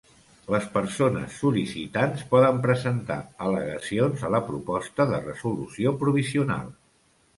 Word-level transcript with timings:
Les 0.53 0.63
persones 0.77 1.35
sol·licitants 1.41 2.23
poden 2.31 2.61
presentar 2.63 3.19
al·legacions 3.49 4.25
a 4.29 4.33
la 4.37 4.41
proposta 4.49 5.07
de 5.13 5.21
resolució 5.27 5.95
provisional. 6.05 6.65